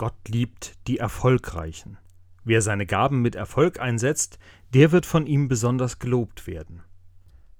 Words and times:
Gott 0.00 0.28
liebt 0.28 0.78
die 0.86 0.96
Erfolgreichen. 0.96 1.98
Wer 2.42 2.62
seine 2.62 2.86
Gaben 2.86 3.20
mit 3.20 3.34
Erfolg 3.34 3.80
einsetzt, 3.80 4.38
der 4.72 4.92
wird 4.92 5.04
von 5.04 5.26
ihm 5.26 5.46
besonders 5.46 5.98
gelobt 5.98 6.46
werden. 6.46 6.80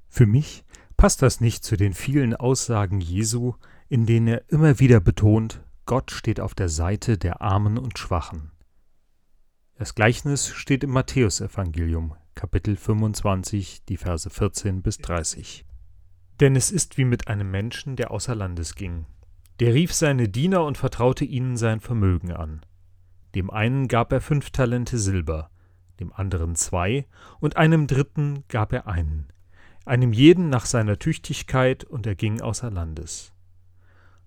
Für 0.09 0.25
mich 0.25 0.65
passt 0.97 1.21
das 1.21 1.43
nicht 1.43 1.65
zu 1.65 1.77
den 1.77 1.93
vielen 1.93 2.35
Aussagen 2.35 3.03
Jesu, 3.03 3.57
in 3.91 4.07
denen 4.07 4.27
er 4.27 4.51
immer 4.51 4.79
wieder 4.79 5.01
betont, 5.01 5.63
Gott 5.85 6.13
steht 6.13 6.41
auf 6.41 6.55
der 6.55 6.71
Seite 6.71 7.19
der 7.19 7.43
Armen 7.43 7.77
und 7.77 7.99
Schwachen. 7.99 8.53
Das 9.75 9.95
Gleichnis 9.95 10.49
steht 10.49 10.83
im 10.83 10.93
Matthäusevangelium, 10.93 12.15
Kapitel 12.35 12.77
25, 12.77 13.85
die 13.85 13.99
Verse 13.99 14.31
14 14.31 14.81
bis 14.81 14.97
30. 14.97 15.67
Denn 16.41 16.57
es 16.57 16.71
ist 16.71 16.97
wie 16.97 17.05
mit 17.05 17.29
einem 17.29 17.51
Menschen, 17.51 17.97
der 17.97 18.11
außer 18.11 18.35
Landes 18.35 18.77
ging. 18.77 19.05
Der 19.61 19.75
rief 19.75 19.93
seine 19.93 20.29
Diener 20.29 20.65
und 20.65 20.79
vertraute 20.79 21.27
ihnen 21.27 21.59
sein 21.59 21.81
Vermögen 21.81 22.33
an. 22.33 22.63
Dem 23.35 23.51
einen 23.51 23.89
gab 23.89 24.11
er 24.11 24.23
fünf 24.23 24.51
Talente 24.51 24.99
Silber, 24.99 25.51
dem 26.01 26.15
anderen 26.15 26.57
zwei 26.57 27.07
und 27.41 27.59
einem 27.59 27.87
dritten 27.87 28.45
gab 28.49 28.73
er 28.73 28.87
einen, 28.87 29.29
einem 29.85 30.15
jeden 30.15 30.49
nach 30.49 30.65
seiner 30.65 30.99
Tüchtigkeit, 30.99 31.85
und 31.85 32.07
er 32.07 32.15
ging 32.15 32.41
außer 32.41 32.71
Landes. 32.71 33.35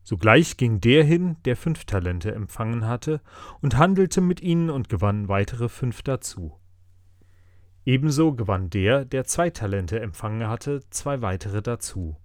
Sogleich 0.03 0.57
ging 0.57 0.81
der 0.81 1.03
hin, 1.03 1.37
der 1.45 1.55
fünf 1.55 1.85
Talente 1.85 2.31
empfangen 2.31 2.85
hatte, 2.85 3.19
und 3.59 3.75
handelte 3.75 4.21
mit 4.21 4.39
ihnen 4.41 4.69
und 4.69 4.87
gewann 4.87 5.29
weitere 5.29 5.67
fünf 5.67 6.03
dazu. 6.03 6.59
Ebenso 7.85 8.33
gewann 8.33 8.69
der, 8.69 9.03
der 9.03 9.25
zwei 9.25 9.49
Talente 9.49 9.99
empfangen 9.99 10.47
hatte, 10.47 10.81
zwei 10.91 11.21
weitere 11.21 11.63
dazu. 11.63 12.17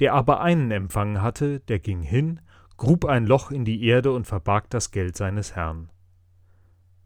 Der 0.00 0.14
aber 0.14 0.40
einen 0.40 0.70
empfangen 0.70 1.22
hatte, 1.22 1.60
der 1.60 1.78
ging 1.78 2.02
hin, 2.02 2.40
grub 2.76 3.04
ein 3.04 3.26
Loch 3.26 3.50
in 3.50 3.64
die 3.64 3.84
Erde 3.84 4.12
und 4.12 4.26
verbarg 4.26 4.68
das 4.70 4.90
Geld 4.90 5.16
seines 5.16 5.56
Herrn. 5.56 5.90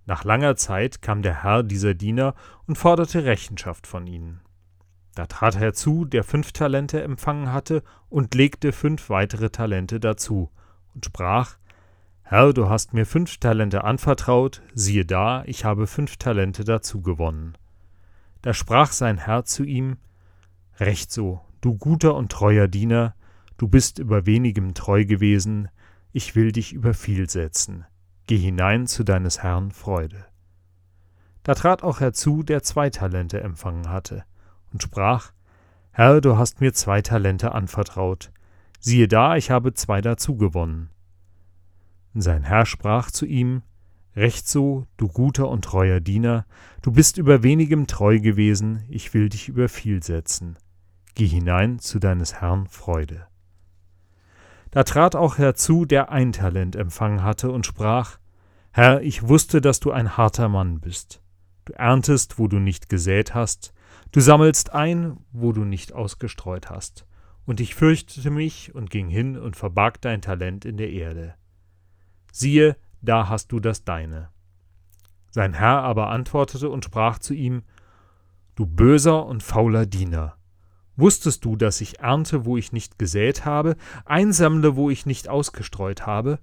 Nach 0.06 0.24
langer 0.24 0.56
Zeit 0.56 1.02
kam 1.02 1.22
der 1.22 1.44
Herr 1.44 1.62
dieser 1.62 1.94
Diener 1.94 2.34
und 2.66 2.76
forderte 2.76 3.24
Rechenschaft 3.24 3.86
von 3.86 4.06
ihnen. 4.06 4.40
Da 5.14 5.26
trat 5.26 5.58
herzu, 5.58 6.04
der 6.04 6.24
fünf 6.24 6.52
Talente 6.52 7.02
empfangen 7.02 7.52
hatte, 7.52 7.82
und 8.08 8.34
legte 8.34 8.72
fünf 8.72 9.10
weitere 9.10 9.50
Talente 9.50 10.00
dazu, 10.00 10.50
und 10.94 11.04
sprach 11.04 11.56
Herr, 12.22 12.52
du 12.52 12.68
hast 12.68 12.94
mir 12.94 13.06
fünf 13.06 13.38
Talente 13.38 13.82
anvertraut, 13.84 14.62
siehe 14.72 15.04
da, 15.04 15.42
ich 15.46 15.64
habe 15.64 15.86
fünf 15.86 16.16
Talente 16.16 16.64
dazu 16.64 17.02
gewonnen. 17.02 17.58
Da 18.42 18.54
sprach 18.54 18.92
sein 18.92 19.18
Herr 19.18 19.44
zu 19.44 19.64
ihm 19.64 19.98
Recht 20.78 21.12
so, 21.12 21.40
du 21.60 21.76
guter 21.76 22.14
und 22.14 22.32
treuer 22.32 22.68
Diener, 22.68 23.14
du 23.56 23.68
bist 23.68 23.98
über 23.98 24.26
wenigem 24.26 24.74
treu 24.74 25.04
gewesen, 25.04 25.68
ich 26.12 26.34
will 26.34 26.52
dich 26.52 26.72
über 26.72 26.94
viel 26.94 27.28
setzen. 27.28 27.84
Geh 28.26 28.38
hinein 28.38 28.86
zu 28.86 29.04
deines 29.04 29.42
Herrn 29.42 29.70
Freude. 29.70 30.24
Da 31.42 31.54
trat 31.54 31.82
auch 31.82 32.00
herzu, 32.00 32.42
der 32.42 32.62
zwei 32.62 32.90
Talente 32.90 33.40
empfangen 33.40 33.88
hatte 33.88 34.24
und 34.72 34.82
sprach, 34.82 35.32
Herr, 35.92 36.20
du 36.20 36.36
hast 36.36 36.60
mir 36.60 36.72
zwei 36.72 37.02
Talente 37.02 37.52
anvertraut. 37.52 38.30
Siehe 38.78 39.08
da, 39.08 39.36
ich 39.36 39.50
habe 39.50 39.74
zwei 39.74 40.00
dazu 40.00 40.36
gewonnen. 40.36 40.90
sein 42.14 42.42
Herr 42.42 42.66
sprach 42.66 43.10
zu 43.10 43.26
ihm, 43.26 43.62
Recht 44.16 44.48
so, 44.48 44.86
du 44.96 45.06
guter 45.06 45.48
und 45.48 45.64
treuer 45.64 46.00
Diener, 46.00 46.44
du 46.82 46.90
bist 46.90 47.16
über 47.16 47.44
wenigem 47.44 47.86
treu 47.86 48.18
gewesen, 48.18 48.84
ich 48.88 49.14
will 49.14 49.28
dich 49.28 49.48
über 49.48 49.68
viel 49.68 50.02
setzen. 50.02 50.56
Geh 51.14 51.26
hinein 51.26 51.78
zu 51.78 51.98
deines 51.98 52.40
Herrn 52.40 52.66
Freude. 52.66 53.26
Da 54.70 54.84
trat 54.84 55.16
auch 55.16 55.38
herzu, 55.38 55.84
der 55.84 56.10
ein 56.10 56.32
Talent 56.32 56.76
empfangen 56.76 57.22
hatte, 57.22 57.50
und 57.50 57.66
sprach, 57.66 58.18
Herr, 58.70 59.02
ich 59.02 59.26
wusste, 59.26 59.60
dass 59.60 59.80
du 59.80 59.90
ein 59.90 60.16
harter 60.16 60.48
Mann 60.48 60.80
bist. 60.80 61.22
Du 61.64 61.72
erntest, 61.72 62.38
wo 62.38 62.46
du 62.46 62.58
nicht 62.58 62.88
gesät 62.88 63.34
hast, 63.34 63.74
Du 64.12 64.20
sammelst 64.20 64.72
ein, 64.72 65.18
wo 65.30 65.52
du 65.52 65.64
nicht 65.64 65.92
ausgestreut 65.92 66.68
hast. 66.68 67.06
Und 67.46 67.60
ich 67.60 67.74
fürchtete 67.74 68.30
mich 68.30 68.74
und 68.74 68.90
ging 68.90 69.08
hin 69.08 69.38
und 69.38 69.56
verbarg 69.56 70.00
dein 70.00 70.20
Talent 70.20 70.64
in 70.64 70.76
der 70.76 70.90
Erde. 70.90 71.34
Siehe, 72.32 72.76
da 73.02 73.28
hast 73.28 73.52
du 73.52 73.60
das 73.60 73.84
deine. 73.84 74.28
Sein 75.30 75.54
Herr 75.54 75.82
aber 75.82 76.10
antwortete 76.10 76.68
und 76.68 76.84
sprach 76.84 77.18
zu 77.18 77.34
ihm, 77.34 77.62
Du 78.56 78.66
böser 78.66 79.26
und 79.26 79.42
fauler 79.42 79.86
Diener, 79.86 80.36
wusstest 81.00 81.44
du, 81.44 81.56
dass 81.56 81.80
ich 81.80 82.00
ernte, 82.00 82.44
wo 82.44 82.56
ich 82.56 82.72
nicht 82.72 82.98
gesät 82.98 83.44
habe, 83.44 83.76
einsammle, 84.04 84.76
wo 84.76 84.90
ich 84.90 85.06
nicht 85.06 85.28
ausgestreut 85.28 86.06
habe? 86.06 86.38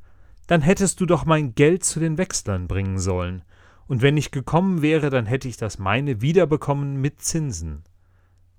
Dann 0.48 0.62
hättest 0.62 1.00
du 1.00 1.06
doch 1.06 1.26
mein 1.26 1.56
Geld 1.56 1.84
zu 1.84 2.00
den 2.00 2.18
Wechslern 2.18 2.68
bringen 2.68 3.00
sollen, 3.00 3.44
und 3.88 4.02
wenn 4.02 4.18
ich 4.18 4.32
gekommen 4.32 4.82
wäre, 4.82 5.10
dann 5.10 5.26
hätte 5.26 5.48
ich 5.48 5.56
das 5.56 5.80
meine 5.80 6.22
wiederbekommen 6.22 7.00
mit 7.00 7.22
Zinsen. 7.22 7.84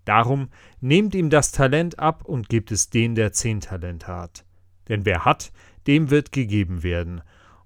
Darum 0.06 0.48
nehmt 0.80 1.14
ihm 1.14 1.28
das 1.28 1.52
Talent 1.52 1.98
ab 1.98 2.24
und 2.24 2.48
gebt 2.48 2.72
es 2.72 2.88
den, 2.88 3.14
der 3.14 3.32
zehn 3.32 3.60
Talente 3.60 4.06
hat. 4.06 4.46
Denn 4.88 5.04
wer 5.04 5.26
hat, 5.26 5.52
dem 5.86 6.08
wird 6.08 6.32
gegeben 6.32 6.82
werden, 6.82 7.20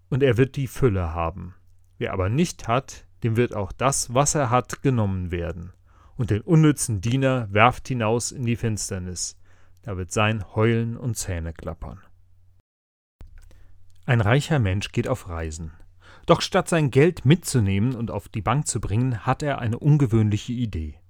und 0.08 0.22
er 0.22 0.36
wird 0.36 0.56
die 0.56 0.66
Fülle 0.66 1.14
haben. 1.14 1.54
Wer 1.98 2.12
aber 2.12 2.28
nicht 2.28 2.66
hat, 2.66 3.06
dem 3.22 3.36
wird 3.36 3.54
auch 3.54 3.70
das, 3.70 4.12
was 4.12 4.34
er 4.34 4.50
hat, 4.50 4.82
genommen 4.82 5.30
werden. 5.30 5.72
Und 6.16 6.30
den 6.30 6.42
unnützen 6.42 7.00
Diener 7.00 7.48
werft 7.50 7.88
hinaus 7.88 8.32
in 8.32 8.44
die 8.44 8.56
Finsternis, 8.56 9.38
da 9.82 9.96
wird 9.96 10.12
sein 10.12 10.44
Heulen 10.54 10.96
und 10.96 11.16
Zähne 11.16 11.52
klappern. 11.52 12.00
Ein 14.04 14.20
reicher 14.20 14.58
Mensch 14.58 14.92
geht 14.92 15.08
auf 15.08 15.28
Reisen. 15.28 15.72
Doch 16.26 16.40
statt 16.40 16.68
sein 16.68 16.90
Geld 16.90 17.24
mitzunehmen 17.24 17.94
und 17.94 18.10
auf 18.10 18.28
die 18.28 18.42
Bank 18.42 18.66
zu 18.66 18.80
bringen, 18.80 19.26
hat 19.26 19.42
er 19.42 19.58
eine 19.58 19.78
ungewöhnliche 19.78 20.52
Idee. 20.52 21.00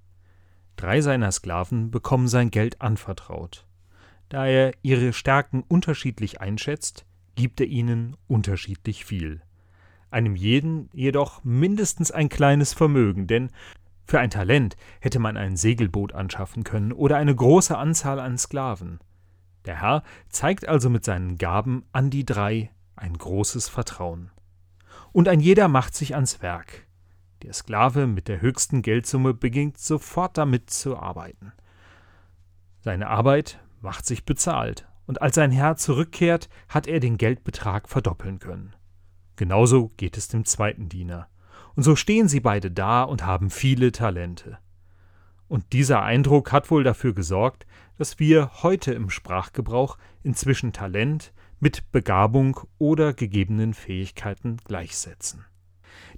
Drei 0.76 1.00
seiner 1.00 1.32
Sklaven 1.32 1.90
bekommen 1.90 2.28
sein 2.28 2.50
Geld 2.50 2.80
anvertraut. 2.80 3.66
Da 4.28 4.46
er 4.46 4.72
ihre 4.82 5.12
Stärken 5.12 5.62
unterschiedlich 5.68 6.40
einschätzt, 6.40 7.04
gibt 7.34 7.60
er 7.60 7.66
ihnen 7.66 8.16
unterschiedlich 8.26 9.04
viel. 9.04 9.42
Einem 10.10 10.36
jeden 10.36 10.88
jedoch 10.92 11.44
mindestens 11.44 12.10
ein 12.10 12.28
kleines 12.28 12.72
Vermögen, 12.72 13.26
denn 13.26 13.50
für 14.12 14.20
ein 14.20 14.28
Talent 14.28 14.76
hätte 15.00 15.18
man 15.18 15.38
ein 15.38 15.56
Segelboot 15.56 16.12
anschaffen 16.12 16.64
können 16.64 16.92
oder 16.92 17.16
eine 17.16 17.34
große 17.34 17.78
Anzahl 17.78 18.20
an 18.20 18.36
Sklaven. 18.36 18.98
Der 19.64 19.80
Herr 19.80 20.02
zeigt 20.28 20.68
also 20.68 20.90
mit 20.90 21.02
seinen 21.02 21.38
Gaben 21.38 21.86
an 21.92 22.10
die 22.10 22.26
drei 22.26 22.70
ein 22.94 23.16
großes 23.16 23.70
Vertrauen 23.70 24.30
und 25.12 25.28
ein 25.28 25.40
jeder 25.40 25.68
macht 25.68 25.94
sich 25.94 26.14
ans 26.14 26.42
Werk. 26.42 26.86
Der 27.42 27.54
Sklave 27.54 28.06
mit 28.06 28.28
der 28.28 28.42
höchsten 28.42 28.82
Geldsumme 28.82 29.32
beginnt 29.32 29.78
sofort 29.78 30.36
damit 30.36 30.68
zu 30.68 30.98
arbeiten. 30.98 31.54
Seine 32.80 33.06
Arbeit 33.08 33.60
macht 33.80 34.04
sich 34.04 34.26
bezahlt, 34.26 34.86
und 35.06 35.22
als 35.22 35.36
sein 35.36 35.52
Herr 35.52 35.76
zurückkehrt, 35.76 36.50
hat 36.68 36.86
er 36.86 37.00
den 37.00 37.16
Geldbetrag 37.16 37.88
verdoppeln 37.88 38.40
können. 38.40 38.76
Genauso 39.36 39.88
geht 39.96 40.18
es 40.18 40.28
dem 40.28 40.44
zweiten 40.44 40.90
Diener. 40.90 41.28
Und 41.74 41.82
so 41.82 41.96
stehen 41.96 42.28
sie 42.28 42.40
beide 42.40 42.70
da 42.70 43.02
und 43.02 43.24
haben 43.24 43.50
viele 43.50 43.92
Talente. 43.92 44.58
Und 45.48 45.72
dieser 45.72 46.02
Eindruck 46.02 46.52
hat 46.52 46.70
wohl 46.70 46.82
dafür 46.82 47.14
gesorgt, 47.14 47.66
dass 47.98 48.18
wir 48.18 48.50
heute 48.62 48.92
im 48.92 49.10
Sprachgebrauch 49.10 49.98
inzwischen 50.22 50.72
Talent 50.72 51.32
mit 51.60 51.92
Begabung 51.92 52.58
oder 52.78 53.12
gegebenen 53.12 53.74
Fähigkeiten 53.74 54.56
gleichsetzen. 54.64 55.44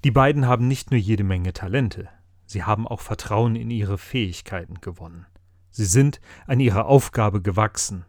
Die 0.05 0.11
beiden 0.11 0.47
haben 0.47 0.69
nicht 0.69 0.91
nur 0.91 1.01
jede 1.01 1.25
Menge 1.25 1.53
Talente, 1.53 2.09
sie 2.47 2.63
haben 2.63 2.87
auch 2.87 3.01
Vertrauen 3.01 3.57
in 3.57 3.71
ihre 3.71 3.99
Fähigkeiten 3.99 4.81
gewonnen. 4.81 5.27
Sie 5.71 5.85
sind 5.85 6.21
an 6.47 6.61
ihrer 6.61 6.87
Aufgabe 6.87 7.43
gewachsen, 7.43 8.05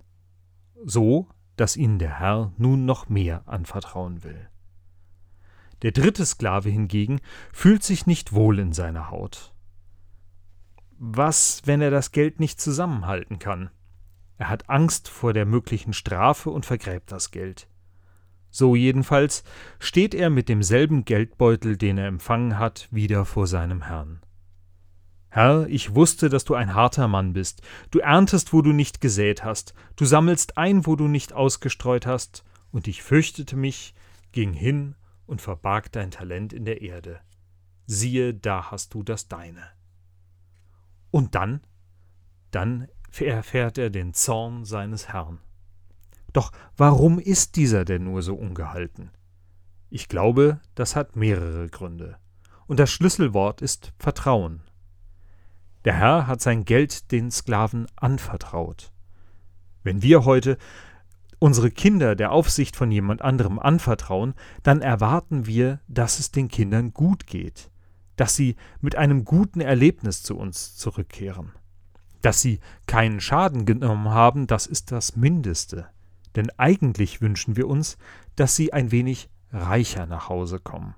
so 0.83 1.27
dass 1.55 1.77
ihnen 1.77 1.99
der 1.99 2.19
Herr 2.19 2.53
nun 2.57 2.85
noch 2.85 3.09
mehr 3.09 3.47
anvertrauen 3.47 4.23
will. 4.23 4.47
Der 5.85 5.91
dritte 5.91 6.25
Sklave 6.25 6.71
hingegen 6.71 7.21
fühlt 7.53 7.83
sich 7.83 8.07
nicht 8.07 8.33
wohl 8.33 8.57
in 8.57 8.73
seiner 8.73 9.11
Haut. 9.11 9.53
Was, 10.97 11.61
wenn 11.65 11.79
er 11.79 11.91
das 11.91 12.11
Geld 12.11 12.39
nicht 12.39 12.59
zusammenhalten 12.59 13.37
kann? 13.37 13.69
Er 14.39 14.49
hat 14.49 14.67
Angst 14.67 15.09
vor 15.09 15.31
der 15.31 15.45
möglichen 15.45 15.93
Strafe 15.93 16.49
und 16.49 16.65
vergräbt 16.65 17.11
das 17.11 17.29
Geld. 17.29 17.67
So 18.49 18.75
jedenfalls 18.75 19.43
steht 19.77 20.15
er 20.15 20.31
mit 20.31 20.49
demselben 20.49 21.05
Geldbeutel, 21.05 21.77
den 21.77 21.99
er 21.99 22.07
empfangen 22.07 22.57
hat, 22.57 22.87
wieder 22.89 23.23
vor 23.23 23.45
seinem 23.45 23.83
Herrn. 23.83 24.21
Herr, 25.29 25.67
ich 25.67 25.93
wusste, 25.93 26.29
dass 26.29 26.45
du 26.45 26.55
ein 26.55 26.73
harter 26.73 27.07
Mann 27.07 27.33
bist. 27.33 27.61
Du 27.91 27.99
erntest, 27.99 28.53
wo 28.53 28.63
du 28.63 28.71
nicht 28.71 29.01
gesät 29.01 29.43
hast, 29.43 29.75
du 29.97 30.05
sammelst 30.05 30.57
ein, 30.57 30.87
wo 30.87 30.95
du 30.95 31.07
nicht 31.07 31.31
ausgestreut 31.31 32.07
hast, 32.07 32.43
und 32.71 32.87
ich 32.87 33.03
fürchtete 33.03 33.55
mich, 33.55 33.93
ging 34.31 34.51
hin 34.51 34.95
und 35.25 35.41
verbarg 35.41 35.91
dein 35.91 36.11
Talent 36.11 36.53
in 36.53 36.65
der 36.65 36.81
Erde. 36.81 37.19
Siehe, 37.85 38.33
da 38.33 38.71
hast 38.71 38.93
du 38.93 39.03
das 39.03 39.27
deine. 39.27 39.67
Und 41.11 41.35
dann? 41.35 41.61
Dann 42.51 42.87
erfährt 43.17 43.77
er 43.77 43.89
den 43.89 44.13
Zorn 44.13 44.65
seines 44.65 45.09
Herrn. 45.09 45.39
Doch 46.33 46.51
warum 46.75 47.19
ist 47.19 47.55
dieser 47.55 47.85
denn 47.85 48.03
nur 48.03 48.21
so 48.21 48.35
ungehalten? 48.35 49.11
Ich 49.89 50.09
glaube, 50.09 50.59
das 50.73 50.95
hat 50.95 51.15
mehrere 51.15 51.69
Gründe. 51.69 52.17
Und 52.67 52.79
das 52.79 52.91
Schlüsselwort 52.91 53.61
ist 53.61 53.93
Vertrauen. 53.99 54.61
Der 55.85 55.95
Herr 55.95 56.27
hat 56.27 56.41
sein 56.41 56.65
Geld 56.65 57.11
den 57.11 57.31
Sklaven 57.31 57.85
anvertraut. 57.95 58.91
Wenn 59.83 60.01
wir 60.01 60.25
heute 60.25 60.57
unsere 61.39 61.71
Kinder 61.71 62.15
der 62.15 62.31
Aufsicht 62.31 62.75
von 62.75 62.91
jemand 62.91 63.21
anderem 63.21 63.59
anvertrauen, 63.59 64.33
dann 64.63 64.81
erwarten 64.81 65.45
wir, 65.45 65.79
dass 65.87 66.19
es 66.19 66.31
den 66.31 66.47
Kindern 66.47 66.93
gut 66.93 67.27
geht, 67.27 67.69
dass 68.15 68.35
sie 68.35 68.55
mit 68.81 68.95
einem 68.95 69.25
guten 69.25 69.61
Erlebnis 69.61 70.23
zu 70.23 70.37
uns 70.37 70.75
zurückkehren. 70.75 71.51
Dass 72.21 72.41
sie 72.41 72.59
keinen 72.87 73.19
Schaden 73.19 73.65
genommen 73.65 74.09
haben, 74.09 74.47
das 74.47 74.65
ist 74.65 74.91
das 74.91 75.15
Mindeste. 75.15 75.87
Denn 76.35 76.49
eigentlich 76.57 77.21
wünschen 77.21 77.55
wir 77.55 77.67
uns, 77.67 77.97
dass 78.35 78.55
sie 78.55 78.73
ein 78.73 78.91
wenig 78.91 79.29
reicher 79.51 80.05
nach 80.05 80.27
Hause 80.29 80.59
kommen. 80.59 80.95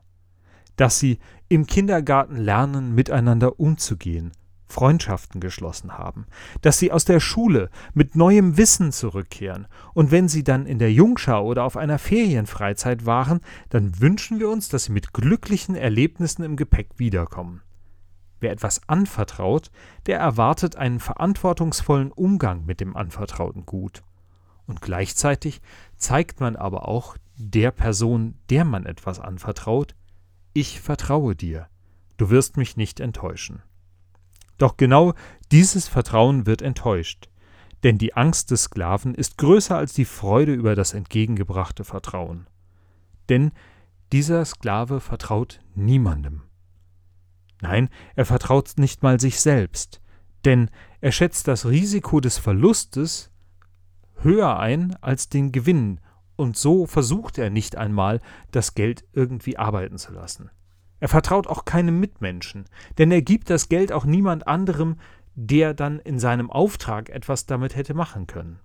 Dass 0.78 1.00
sie 1.00 1.20
im 1.50 1.66
Kindergarten 1.68 2.38
lernen, 2.38 2.96
miteinander 2.96 3.60
umzugehen 3.60 4.32
Freundschaften 4.68 5.40
geschlossen 5.40 5.98
haben, 5.98 6.26
dass 6.62 6.78
sie 6.78 6.92
aus 6.92 7.06
der 7.06 7.20
Schule 7.20 7.70
mit 7.94 8.16
neuem 8.16 8.58
Wissen 8.58 8.92
zurückkehren, 8.92 9.68
und 9.94 10.12
wenn 10.12 10.28
sie 10.28 10.44
dann 10.44 10.66
in 10.66 10.80
der 10.80 10.92
Jungschau 10.92 11.46
oder 11.46 11.64
auf 11.64 11.78
einer 11.78 12.00
Ferienfreizeit 12.00 13.06
waren, 13.06 13.42
dann 13.70 14.00
wünschen 14.00 14.40
wir 14.40 14.50
uns, 14.50 14.70
dass 14.70 14.86
sie 14.86 14.92
mit 14.92 15.14
glücklichen 15.14 15.76
Erlebnissen 15.76 16.44
im 16.44 16.56
Gepäck 16.56 16.90
wiederkommen. 16.98 17.62
Wer 18.40 18.52
etwas 18.52 18.88
anvertraut, 18.88 19.72
der 20.06 20.20
erwartet 20.20 20.76
einen 20.76 21.00
verantwortungsvollen 21.00 22.12
Umgang 22.12 22.66
mit 22.66 22.80
dem 22.80 22.96
anvertrauten 22.96 23.66
Gut. 23.66 24.04
Und 24.68 24.82
gleichzeitig 24.82 25.62
zeigt 25.96 26.40
man 26.40 26.56
aber 26.56 26.88
auch 26.88 27.18
der 27.38 27.72
Person, 27.72 28.36
der 28.50 28.66
man 28.66 28.86
etwas 28.86 29.20
anvertraut, 29.20 29.96
ich 30.54 30.82
vertraue 30.82 31.36
dir, 31.36 31.68
du 32.18 32.30
wirst 32.30 32.58
mich 32.58 32.78
nicht 32.78 33.00
enttäuschen. 33.00 33.62
Doch 34.58 34.78
genau 34.78 35.14
dieses 35.52 35.88
Vertrauen 35.88 36.46
wird 36.46 36.62
enttäuscht, 36.62 37.30
denn 37.84 37.98
die 37.98 38.16
Angst 38.16 38.52
des 38.52 38.64
Sklaven 38.64 39.14
ist 39.14 39.38
größer 39.38 39.78
als 39.78 39.94
die 39.94 40.06
Freude 40.06 40.54
über 40.54 40.76
das 40.76 40.94
entgegengebrachte 40.94 41.84
Vertrauen. 41.84 42.48
Denn 43.30 43.52
dieser 44.12 44.46
Sklave 44.46 45.00
vertraut 45.00 45.60
niemandem. 45.76 46.44
Nein, 47.62 47.90
er 48.16 48.26
vertraut 48.26 48.74
nicht 48.78 49.04
mal 49.04 49.20
sich 49.20 49.40
selbst, 49.40 50.02
denn 50.46 50.70
er 51.02 51.12
schätzt 51.12 51.48
das 51.48 51.66
Risiko 51.66 52.20
des 52.20 52.38
Verlustes 52.38 53.32
höher 54.20 54.60
ein 54.60 54.96
als 55.02 55.30
den 55.30 55.52
Gewinn, 55.52 56.00
und 56.36 56.56
so 56.56 56.86
versucht 56.86 57.38
er 57.40 57.50
nicht 57.50 57.76
einmal, 57.76 58.22
das 58.52 58.76
Geld 58.76 59.06
irgendwie 59.12 59.58
arbeiten 59.58 59.98
zu 59.98 60.14
lassen. 60.14 60.52
Er 61.00 61.08
vertraut 61.08 61.48
auch 61.48 61.66
keinem 61.66 62.00
Mitmenschen, 62.00 62.66
denn 62.98 63.12
er 63.12 63.22
gibt 63.22 63.50
das 63.50 63.70
Geld 63.70 63.92
auch 63.92 64.06
niemand 64.06 64.48
anderem, 64.48 64.98
der 65.36 65.74
dann 65.74 66.00
in 66.00 66.20
seinem 66.20 66.50
Auftrag 66.50 67.10
etwas 67.10 67.46
damit 67.46 67.76
hätte 67.76 67.94
machen 67.94 68.26
können. 68.26 68.60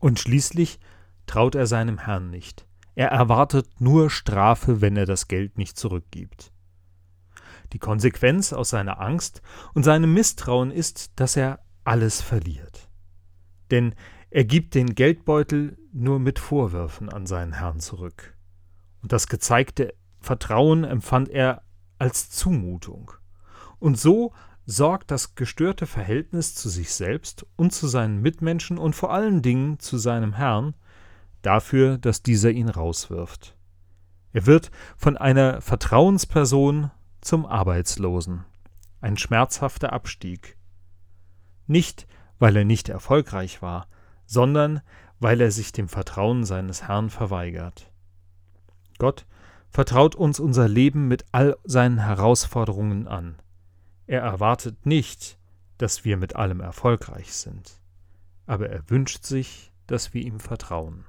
Und 0.00 0.20
schließlich 0.20 0.78
traut 1.26 1.54
er 1.54 1.66
seinem 1.66 1.98
Herrn 1.98 2.30
nicht. 2.30 2.66
Er 2.94 3.08
erwartet 3.08 3.80
nur 3.80 4.10
Strafe, 4.10 4.80
wenn 4.80 4.96
er 4.96 5.06
das 5.06 5.28
Geld 5.28 5.56
nicht 5.56 5.78
zurückgibt. 5.78 6.52
Die 7.72 7.78
Konsequenz 7.78 8.52
aus 8.52 8.70
seiner 8.70 9.00
Angst 9.00 9.42
und 9.72 9.84
seinem 9.84 10.12
Misstrauen 10.12 10.70
ist, 10.70 11.12
dass 11.20 11.36
er 11.36 11.60
alles 11.84 12.20
verliert. 12.20 12.88
Denn 13.70 13.94
er 14.30 14.44
gibt 14.44 14.74
den 14.74 14.94
Geldbeutel 14.94 15.78
nur 15.92 16.18
mit 16.18 16.38
Vorwürfen 16.38 17.08
an 17.08 17.26
seinen 17.26 17.54
Herrn 17.54 17.80
zurück. 17.80 18.36
Und 19.02 19.12
das 19.12 19.28
gezeigte 19.28 19.94
Vertrauen 20.20 20.84
empfand 20.84 21.28
er 21.28 21.62
als 21.98 22.30
Zumutung. 22.30 23.12
Und 23.78 23.98
so 23.98 24.32
sorgt 24.66 25.10
das 25.10 25.34
gestörte 25.34 25.86
Verhältnis 25.86 26.54
zu 26.54 26.68
sich 26.68 26.92
selbst 26.92 27.46
und 27.56 27.72
zu 27.72 27.88
seinen 27.88 28.20
Mitmenschen 28.20 28.78
und 28.78 28.94
vor 28.94 29.12
allen 29.12 29.40
Dingen 29.40 29.78
zu 29.78 29.96
seinem 29.96 30.34
Herrn 30.34 30.74
dafür, 31.42 31.96
dass 31.98 32.22
dieser 32.22 32.50
ihn 32.50 32.68
rauswirft. 32.68 33.56
Er 34.32 34.46
wird 34.46 34.70
von 34.96 35.16
einer 35.16 35.60
Vertrauensperson 35.60 36.90
zum 37.20 37.46
Arbeitslosen. 37.46 38.44
Ein 39.00 39.16
schmerzhafter 39.16 39.92
Abstieg. 39.92 40.58
Nicht, 41.66 42.06
weil 42.38 42.56
er 42.56 42.64
nicht 42.64 42.88
erfolgreich 42.88 43.62
war, 43.62 43.88
sondern 44.26 44.82
weil 45.18 45.40
er 45.40 45.50
sich 45.50 45.72
dem 45.72 45.88
Vertrauen 45.88 46.44
seines 46.44 46.86
Herrn 46.88 47.10
verweigert. 47.10 47.90
Gott 48.98 49.26
vertraut 49.70 50.14
uns 50.14 50.40
unser 50.40 50.68
Leben 50.68 51.08
mit 51.08 51.24
all 51.32 51.56
seinen 51.64 51.98
Herausforderungen 51.98 53.06
an. 53.06 53.36
Er 54.06 54.22
erwartet 54.22 54.86
nicht, 54.86 55.38
dass 55.76 56.04
wir 56.04 56.16
mit 56.16 56.36
allem 56.36 56.60
erfolgreich 56.60 57.32
sind, 57.32 57.80
aber 58.46 58.68
er 58.68 58.88
wünscht 58.90 59.24
sich, 59.24 59.72
dass 59.86 60.14
wir 60.14 60.22
ihm 60.22 60.40
vertrauen. 60.40 61.04